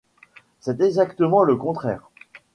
C’est 0.61 0.81
exactement 0.81 1.43
le 1.43 1.55
contraire. 1.55 2.09